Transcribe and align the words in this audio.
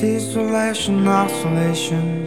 Desolation, 0.00 1.06
isolation. 1.06 2.24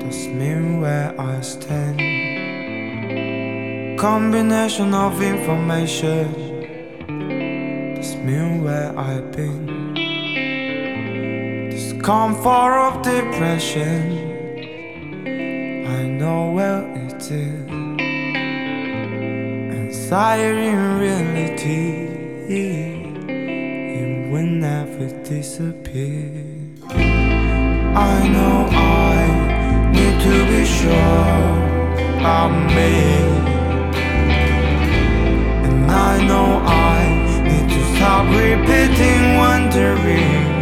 Does 0.00 0.28
mean 0.28 0.80
where 0.80 1.14
I 1.20 1.42
stand. 1.42 2.00
Combination 4.00 4.94
of 4.94 5.20
information. 5.20 6.32
Does 7.96 8.16
mean 8.16 8.64
where 8.64 8.98
I've 8.98 9.30
been. 9.30 9.92
Discomfort 11.68 12.72
of 12.86 13.02
depression. 13.02 14.00
I 15.86 16.02
know 16.08 16.50
where 16.52 16.82
it 16.96 17.30
is. 17.30 17.70
Anxiety 19.70 20.68
in 20.68 20.98
reality 20.98 22.06
Will 24.36 24.42
never 24.42 25.08
disappear. 25.24 26.30
I 26.92 28.28
know 28.34 28.68
I 28.70 29.90
need 29.94 30.16
to 30.26 30.36
be 30.50 30.62
sure 30.66 31.48
of 32.36 32.52
me 32.76 32.92
And 35.66 35.90
I 35.90 36.22
know 36.28 36.48
I 36.66 36.98
need 37.48 37.66
to 37.76 37.82
stop 37.94 38.26
repeating 38.28 39.38
wondering 39.38 40.55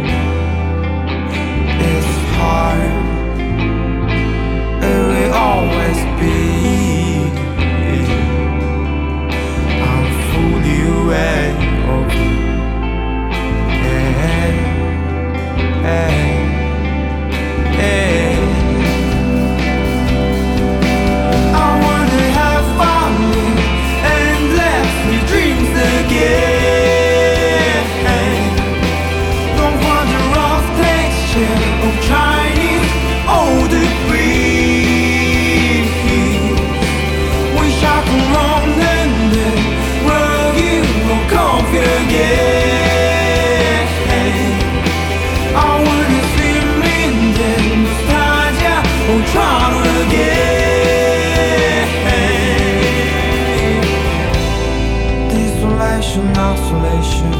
Desolation, 56.15 56.37
isolation. 56.37 57.33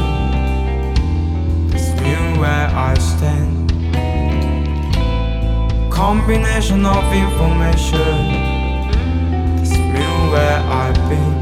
It's 1.72 1.88
me 1.98 2.14
where 2.38 2.68
I 2.68 2.94
stand. 2.98 3.70
Combination 5.90 6.84
of 6.84 7.04
information. 7.10 8.16
It's 9.62 9.70
me 9.70 10.06
where 10.30 10.60
I've 10.82 11.00
been. 11.08 11.34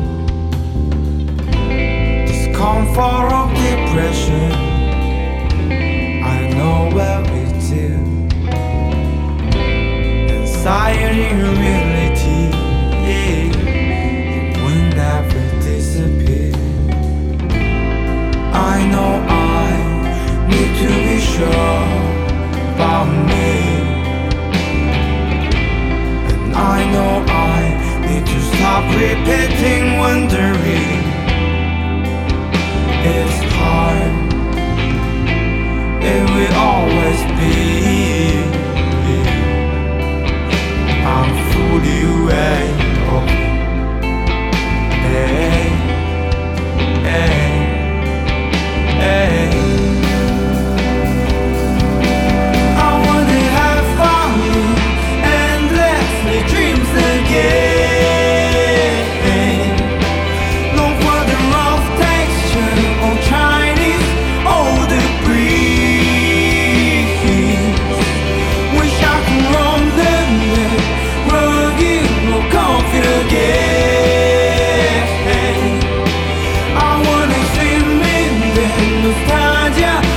Discomfort 2.27 3.33
of 3.33 3.49
depression. 3.51 4.53
I 6.23 6.39
know 6.55 6.77
where 6.95 7.23
it 7.43 7.57
is. 7.57 7.73
Anxiety 10.31 11.27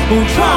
I 0.09 0.15
wanna 0.15 0.56